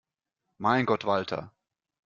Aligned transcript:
Mein 0.57 0.87
Gott, 0.87 1.05
Walter! 1.05 1.51